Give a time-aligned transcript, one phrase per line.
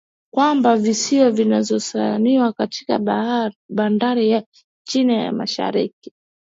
[0.33, 2.99] kwamba viziwa vinazozaniwa kati ya
[3.69, 4.43] bandari ya
[4.87, 6.13] china na mashariki